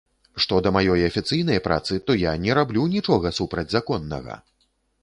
[0.43, 4.45] Што да маёй афіцыйнай працы, то я не раблю нічога супрацьзаконнага!